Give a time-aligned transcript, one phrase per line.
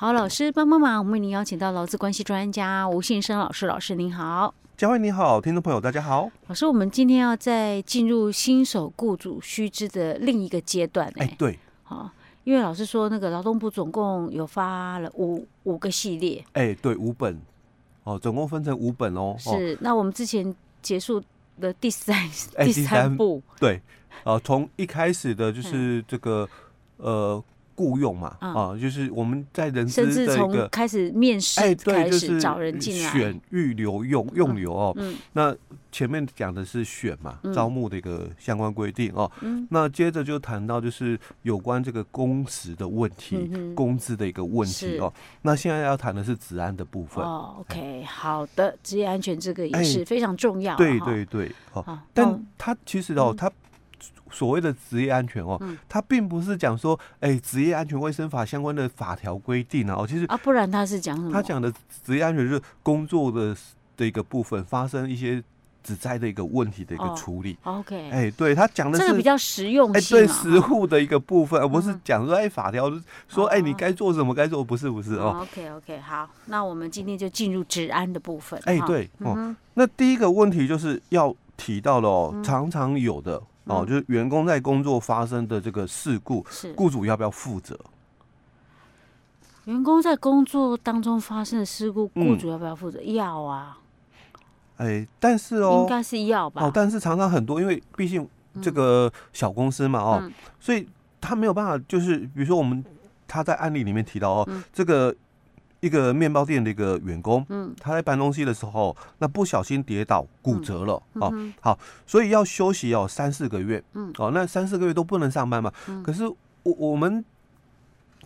[0.00, 4.54] 好，老师帮帮忙，我们为您邀请到劳资关系专家吴信生老师，老师您好。
[4.76, 6.30] 佳慧你好，听众朋友大家好。
[6.46, 12.08] 老师，我们今天要再进入新手雇主须知的另一个阶段，哎，对，好，
[12.44, 17.36] 因为老师说那个劳动部总共有发了五五个系列，哎，对，五本，
[18.04, 19.34] 哦，总共分成五本哦。
[19.36, 21.20] 是，那我们之前结束
[21.60, 22.16] 的第三
[22.64, 23.82] 第三部，对，
[24.22, 26.48] 啊，从一开始的就是这个，
[26.98, 27.42] 呃。
[27.78, 34.92] 雇佣嘛，啊、嗯，就是我们在人资的一个开始面试，哎，对，就是找人进来，选、预留、用、用留哦。
[34.96, 35.54] 嗯，那
[35.92, 39.30] 前面讲的是选嘛，嗯、招募的一个相关规定哦。
[39.42, 45.12] 嗯，那接着就谈到就是有关这个工时的问题、嗯、工资的一个问题哦。
[45.42, 47.24] 那现在要谈的是职安的部分。
[47.24, 50.74] 哦，OK，好的，职业安全这个也是非常重要。
[50.74, 53.52] 对对对，好，好，但他其实哦，他、嗯。
[54.30, 61.32] 所谓的职业安全哦，嗯、它并不是讲说，哎、欸，职业安全卫生法相关的法条规定啊，哦，其实啊，不然他是讲什么？
[61.32, 61.72] 他讲的
[62.04, 63.56] 职业安全就是工作的
[63.96, 65.42] 的一个部分，发生一些
[65.82, 67.56] 职灾的一个问题的一个处理。
[67.62, 72.90] 哦、OK，哎、欸，对他讲的是这个比较实用性、啊，哎、欸，对实务的一个部分，而不是讲说，哎、欸，法条
[73.28, 75.38] 说，哎、欸，你该做什么，该做，不是，不是哦。
[75.42, 78.60] OK，OK，好，那我们今天就进入治安的部分。
[78.64, 83.42] 哎、欸，对，哦，嗯、那第一个问题就是要提到的哦，嗯、常常有的。
[83.68, 87.78] 哦，就是员工在工作发生的这个事故，雇主要不要负责？
[89.66, 93.00] 员工在工作当中发生的事故，雇主要不要负责？
[93.02, 93.78] 要啊。
[94.78, 96.62] 哎，但是哦，应该是要吧。
[96.64, 98.26] 哦，但是常常很多，因为毕竟
[98.62, 100.88] 这个小公司嘛，哦，所以
[101.20, 102.84] 他没有办法，就是比如说我们
[103.26, 105.14] 他在案例里面提到哦，这个。
[105.80, 117.24] 一个面包店的一个员工，嗯，他在搬东西的时候，那不小心跌倒骨折了，哦，好，所以要休息哦三四个月，嗯，哦，那三四个月都不能上班嘛，可是我我们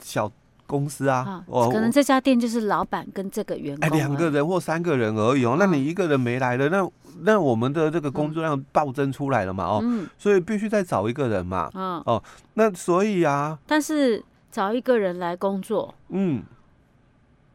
[0.00, 0.28] 小
[0.66, 9.84] 公司啊，哦，可能这家店就是老板跟这个员工，哎，两个人或三个人而已哦，那你一个人没来了，那那我们的这个工作量暴增出来了嘛，哦，
[10.18, 12.20] 所以必须再找一个人嘛，嗯，哦，
[12.54, 14.20] 那所以啊，但是
[14.50, 16.42] 找一个人来工作，嗯。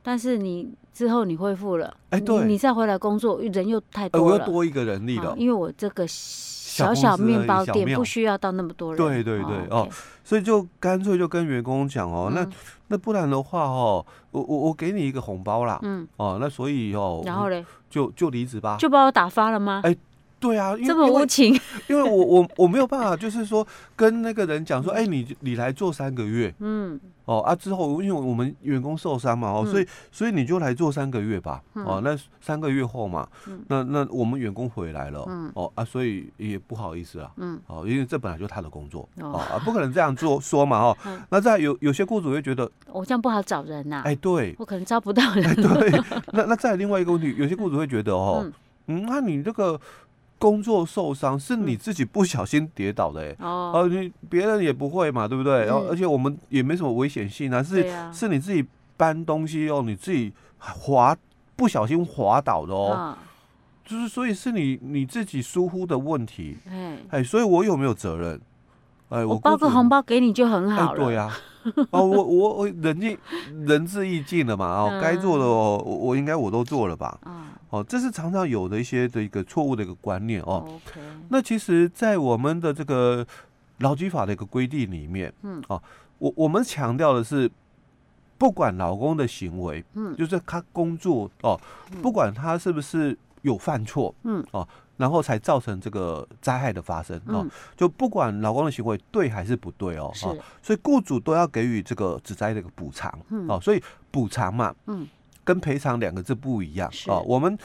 [0.04, 9.88] 但是你之后你恢复了，哎，对，你再回来工作，人又太多了，我又多一个人力了，因为我这个小小面包店不需要到那么多人，对对对哦，
[10.24, 12.48] 所以就干脆就跟员工讲哦，那
[12.88, 19.82] 那不然的话哦，我我我给你一个红包啦，嗯，哦，那所以哦，然后嘞，就就离职吧，就把我打发了吗？
[19.84, 19.96] 哎。
[20.42, 21.54] 对啊，这么无情，
[21.88, 23.66] 因为我我我没有办法，就是说
[23.96, 33.28] 跟那个人讲说，哎，你你来做三个月，嗯，哦啊之后，因为我们员工受伤嘛，哦，所以所以你就来做三个月吧，哦，那三个月后嘛，
[33.68, 35.20] 那那我们员工回来了，
[35.54, 40.98] 哦啊，所以也不好意思啊，嗯，哦，因为这本来就是他的工作，哦啊，不可能这样做说嘛，哦，
[41.30, 46.02] 那在有有些雇主会觉得，我这样不好找人呐，哎，对，我可能招不到人，对，
[46.34, 48.44] 那那再另外一个问题，有些雇主会觉得哦，
[48.88, 49.80] 嗯，那你这个。
[50.42, 55.66] 工作受伤是你自己不小心跌倒的，哎，哦，你别人也不会嘛，对不对？
[55.66, 58.66] 然后而且我们也没什么危险性啊，是是你自己
[58.98, 61.16] 搬东西哦，你自己滑
[61.56, 63.16] 不小心滑倒的哦，
[63.86, 66.58] 就是所以是你你自己疏忽的问题，
[67.10, 68.42] 哎，所以我有没有责任？
[69.12, 71.30] 哎，我包个红包给你就很好了，对呀，
[71.92, 73.18] 哦，我我我仁尽
[73.66, 77.20] 仁至义尽了嘛，哦，该做的我我应该我都做了吧，
[77.70, 80.66] 哦，这是常常有的一些的一个错误的一个观念哦。
[81.28, 83.26] 那其实，在我们的这个
[83.80, 85.82] 劳基法的一个规定里面，嗯，哦，
[86.18, 87.52] 我我们强调的是，
[88.38, 91.60] 不管老公的行为，嗯，就是他工作哦，
[92.02, 94.66] 不管他是不是有犯错，嗯，哦，
[95.02, 97.44] 然后才造成这个灾害的发生，哦，
[97.76, 100.28] 就不管劳工的行为对还是不对哦，是，
[100.62, 103.82] 所以雇主都要给予这个职灾的一个补偿，嗯，哦，所以
[104.12, 105.08] 补偿嘛，嗯。
[105.44, 107.24] 跟赔偿两个字不一样啊、哦。
[107.26, 107.58] 我们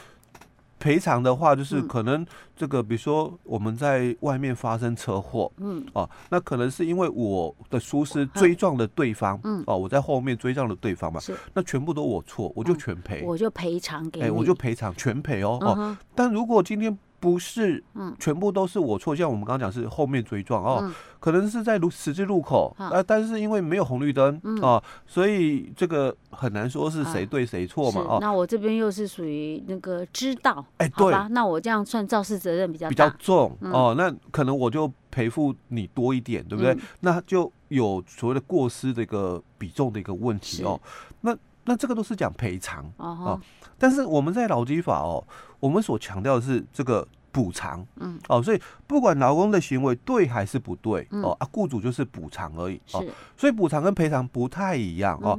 [0.78, 2.26] 赔偿的话，就是可能
[2.56, 16.98] 这个，比如说我们在外面发生车祸，嗯，哦，那可能是因为我的疏失追撞了对方，嗯，哦，我在后面追撞了对方嘛，是，那全部都我错，我就全赔，我就赔偿给我就赔偿全赔哦，但如果今天。
[17.26, 19.16] 不是，嗯，全部都是我错。
[19.16, 20.88] 像我们刚刚讲是后面追撞哦，
[21.18, 28.18] 可能是在路十字路口啊，但是因为没有红绿灯啊，所以这个很难说是谁对谁错嘛哦。
[28.20, 36.78] 那我这边又是属于那个知道，哎，对，那我这样算肇事责任比较比较重哦，那可能我就赔付你多一点，对不对？
[37.00, 40.80] 那就有所谓的过失的一个比重的一个问题哦。
[41.22, 41.36] 那
[41.66, 43.38] 那这个都是讲赔偿哦，
[43.76, 45.22] 但是我们在劳基法哦，
[45.60, 53.04] 我们所强调的是这个补偿，嗯，哦，所以不管劳工的行为对还是不对，哦啊，雇主就是补偿而已，哦，
[53.36, 55.38] 所以补偿跟赔偿不太一样哦。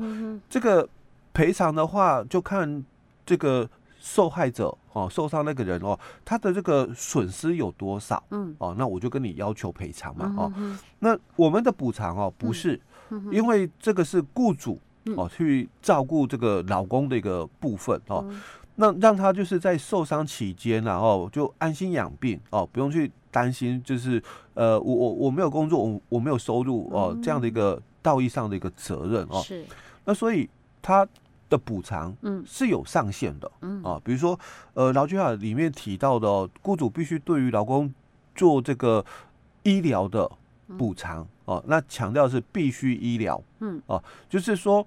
[0.49, 0.87] 这个
[1.33, 2.83] 赔偿的话，就看
[3.25, 3.67] 这个
[3.99, 8.21] 受害者哦，受伤那个人哦，他的这个损失有多少？
[8.29, 10.51] 嗯，哦，那我就跟你要求赔偿嘛，哦，
[10.99, 12.79] 那我们的补偿哦，不是，
[13.31, 14.79] 因为这个是雇主
[15.15, 18.25] 哦去照顾这个老公的一个部分哦，
[18.75, 24.21] 那让他就是在受伤期间然后就安心养病哦，不用去担心，就是
[24.53, 29.65] 呃，我我我没有工作，我我没有收入哦，这样的一个道义上的一个责任哦，是，
[30.05, 30.49] 那所以
[30.81, 31.07] 他。
[31.49, 33.81] 的补偿，嗯，是有上限的，嗯。
[33.81, 34.37] 啊，比如说，
[34.73, 37.89] 呃，劳基法里面提到的，哦，雇主必须对于劳工
[38.35, 39.05] 做这个
[39.63, 40.29] 医疗的
[40.77, 43.81] 补偿，哦，那强调是必须医疗，嗯。
[43.87, 44.85] 哦，就是说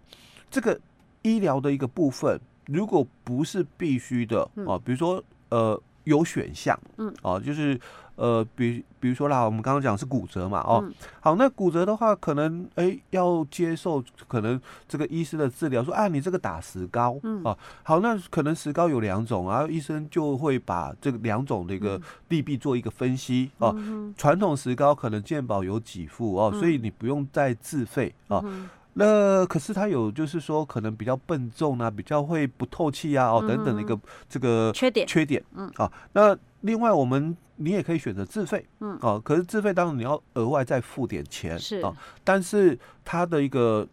[0.50, 0.78] 这个
[1.22, 7.12] 医疗的一个部分，如果不是必须的，哦，比如说，呃，有选项，嗯。
[7.22, 7.80] 啊，就是。
[8.16, 21.98] 呃，比比如说啦，我们刚刚讲是骨折嘛，哦，嗯、好，那骨折的话，可能哎、欸、要接受可能这个医师的治疗，说啊，你这个打石膏，嗯，哦，好，那可能石膏有两种，然后医生就会把这个两种的一个
[22.28, 28.42] 利弊做一个分析，嗯、哦，传、嗯、统石膏可能健保有给付哦，所以你不用再自费哦。
[28.44, 28.68] 嗯、
[29.00, 33.98] 那可是它有就是说可能比较笨重啊，比较会不透气啊，哦等等的一个
[34.28, 35.06] 这个缺点。
[35.06, 37.36] 缺点，嗯，啊，那另外我们。
[37.62, 41.94] 你也可以选择自费，嗯，哦，可是自费当然你要额外再付点钱，是啊，
[42.24, 43.86] 但是它的一个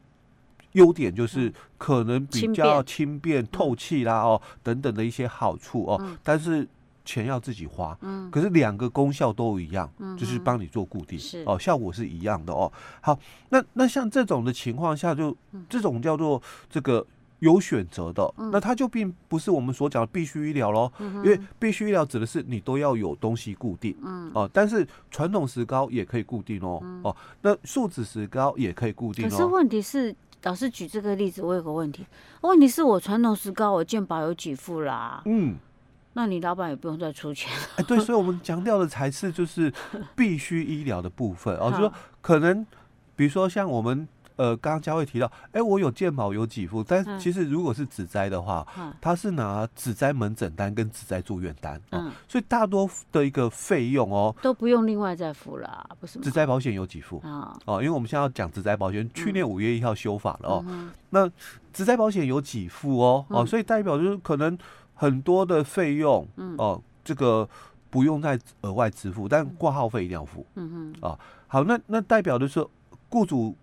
[0.71, 6.65] 优点就是可能比较轻便、透气啦，哦，等等的一些好处哦，但是
[7.07, 11.43] 钱要自己花，嗯，可是两个功效都一样，就是帮你做固定，是。
[11.47, 12.71] 哦，效果是一样的哦。
[13.01, 13.17] 好，
[13.49, 15.35] 那那像这种的情况下，就
[15.69, 17.07] 这种叫做这个。
[17.39, 24.31] 有选择的，那它就并不是我们所讲的必须医疗喽，因为必须医疗指的是你都要有东西固定，嗯。
[24.33, 29.29] 哦，但是传统石膏也可以固定哦，哦，那树脂石膏也可以固定。
[29.29, 32.03] 可是问题是，老师举这个例子，我有个问题，
[32.41, 35.57] 问题是我传统石膏我健保有几副啦，嗯，
[36.17, 37.47] 那你老板也不用再出钱。
[37.75, 39.71] 哎，对，所以我们强调的才是就是
[40.15, 42.65] 必须医疗的部分哦，就说可能
[43.15, 44.07] 比如说像我们。
[44.37, 48.63] 呃，刚刚佳慧提到，哎、欸，我有健保有给付，但其实如果是指灾的话，
[49.01, 56.23] 他、嗯、是拿指灾门诊单跟指灾住院单，嗯，所以大多的一个费用哦，都不用另外再付了，不是吗？
[56.23, 61.27] 指灾保险有给付啊，哦，因为我们现在要讲指灾保险，去年五月一号修法了哦，嗯、那
[61.73, 64.55] 指灾保险有给付哦，哦，所以代表就是可能
[64.97, 67.47] 很多的费用，嗯，哦，这个
[67.89, 71.17] 不用再额外支付，但挂号费一定要付，嗯嗯，啊，
[71.47, 72.67] 好，那那代表的是
[73.07, 73.55] 雇主。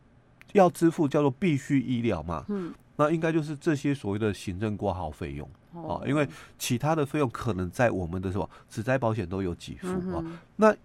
[0.54, 5.50] 要支付叫做必须医疗嘛，嗯，那应该就是这些所谓的行政挂号费用。
[5.72, 6.24] 哦，因为
[6.56, 10.38] 其他的费用可能在我们的什么职灾保险都有给付啊，嗯、哼。
[10.54, 10.76] 那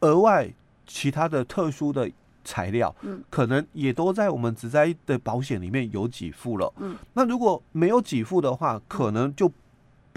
[0.00, 0.52] 额外
[0.86, 2.10] 其他的特殊的
[2.44, 9.50] 材料，嗯，可能也都在我们职灾的保险里面有给付了，嗯，那如果没有给付的话，可能就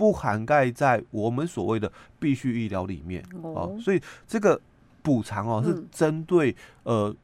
[0.03, 1.89] 不涵盖在我们所谓的
[2.19, 4.59] 必须医疗里面哦，所以这个
[5.01, 6.53] 补偿哦是针对
[6.83, 7.15] 呃。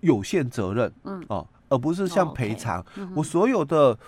[0.00, 1.24] 有限责任，嗯。
[1.28, 2.84] 哦，而不是像赔偿，
[3.16, 3.98] 我所有的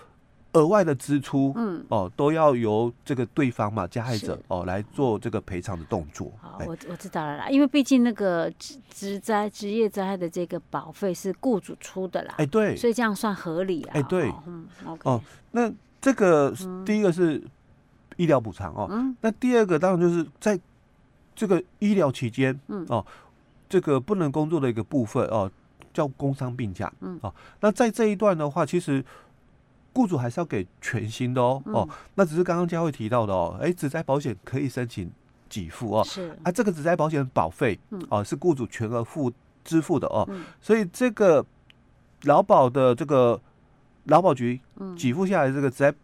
[0.53, 1.83] 额外的支出，嗯。
[1.89, 6.31] 哦，都要由这个对方嘛，加害者哦来做这个赔偿的动作。
[6.39, 14.67] 好，我我知道了啦，因为毕竟那个职职灾职业灾害的这个保费是雇主出的啦，哎对，所以这样算合理啊，哎对，嗯
[15.05, 15.19] 哦，
[15.53, 16.55] 那这个
[16.85, 17.43] 第一个是
[18.17, 20.59] 医疗补偿哦，嗯，那第二个当然就是在
[21.35, 22.85] 这个医疗期间，嗯。
[22.89, 23.05] 哦，
[23.69, 25.51] 这个不能工作的一个部分哦。
[25.93, 29.03] 叫工伤病假，嗯，哦，那在这一段的话，其实
[29.95, 35.11] 雇主还是要给全薪的哦，哦，那只是刚刚佳慧提到的哦，哎，只在保险可以申请
[35.49, 36.39] 给付哦，是。
[36.43, 37.81] 啊，这个只在保险保费，
[38.11, 39.33] 哦，是雇主全额付
[39.65, 40.29] 支付的哦，
[40.61, 41.43] 所以这个
[42.25, 43.41] 劳保的这个
[44.05, 44.61] 劳保局
[44.99, 45.95] 给付下来这个职灾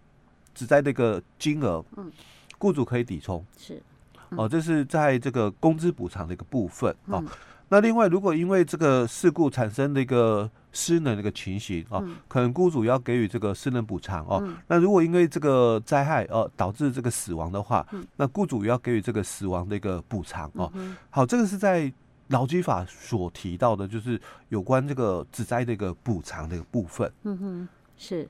[0.55, 2.11] 职灾这个金额，嗯，
[2.59, 3.83] 雇主可以抵充，是，
[4.31, 7.23] 哦，这是在这个工资补偿的一个部分哦。
[7.69, 14.43] 那另外，如果因为这个事故产生的一个失能的一个情形哦，嗯、可能雇主要给予这个失能补偿哦。
[14.45, 20.71] 嗯、那如果因为这个灾害哦导致这个死亡的话，嗯、那雇主要给予这个死亡的一个补偿哦。
[21.09, 21.91] 好，这个是在
[22.29, 27.11] 劳基法所提到的，就是有关这个职灾的一个补偿的一个部分。
[27.23, 28.29] 嗯哼，是，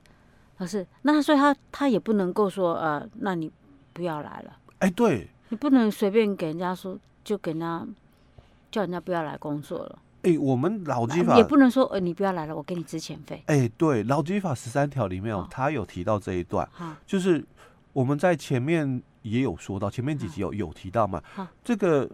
[0.57, 3.51] 老师，那所以他他也不能够说呃，那你
[3.93, 4.57] 不要来了。
[4.79, 7.85] 哎，对，你不能随便给人家说，就给人家。
[8.73, 9.99] 叫人家不要来工作了。
[10.23, 13.43] 哎、欸，我们老基法也不能说，呃，你不要来了，我给你支遣费。
[13.45, 17.45] 哎、欸，对，老基法十三条里面哦，他有提到这一段，哦、就是
[17.91, 21.21] 我们在前面也有说到，前面几集有有提到嘛。
[21.37, 22.09] 哦、这个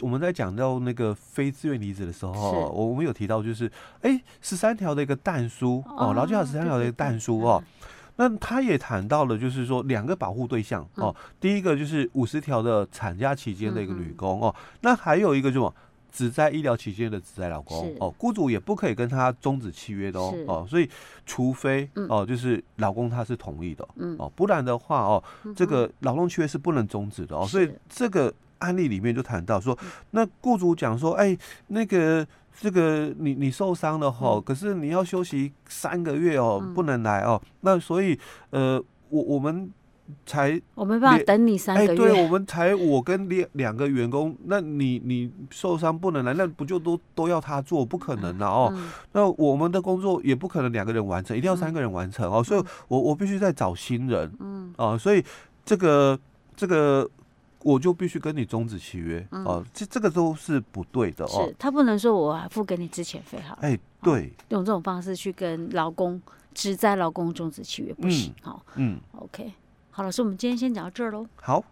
[0.00, 2.32] 我们在讲到那个非自愿离职的时候，
[2.70, 3.70] 我我们有提到，就是
[4.02, 7.62] 哎，十三条的一个但书哦，劳基法十三条的一个但书哦。
[8.16, 15.72] 那他也谈到了，就是说两个保护对象哦，第一个就是五十条的产假期间的一个女工哦，那还有一个就是。
[16.12, 20.88] 只在医疗期间的只在老公哦，雇主也不可以跟他终止契约的哦哦，所以
[21.26, 23.86] 除非哦，就是老公他是同意的
[24.16, 25.22] 哦，不然的话哦，
[25.54, 27.46] 这个劳动契约是不能终止的哦。
[27.46, 29.76] 所以这个案例里面就谈到说，
[30.10, 31.36] 那雇主讲说，哎，
[31.68, 32.26] 那个
[32.60, 37.40] 这个你你受伤了哈，可是你要休息三个月哦，不能来哦。
[37.60, 38.18] 那所以
[38.50, 39.70] 呃，我我们。
[40.24, 47.84] 才我没办法等你三个月，欸、对，我们才我跟两两个员工，那你你受伤不能来，那不就都都要他做？
[47.84, 48.72] 不可能的哦。
[48.72, 52.36] 嗯、那我们的工作也不可能两个人完成，一定要三个人完成哦。
[52.36, 55.24] 嗯、所以我我必须再找新人，嗯啊，所以
[55.64, 56.16] 这个
[56.54, 57.10] 这个
[57.66, 59.64] 我就必须跟你终止契约哦。
[59.74, 61.46] 这、嗯、这个都是不对的哦。
[61.46, 63.58] 是他不能说我还付给你之前费哈？
[63.60, 66.22] 哎、欸，对，用这种方式去跟劳工
[66.54, 68.32] 只在劳工终止契约不行。
[68.40, 69.52] 好，嗯，OK。
[69.90, 71.26] 好，老师，我们今天先讲到这儿喽。
[71.34, 71.64] 好。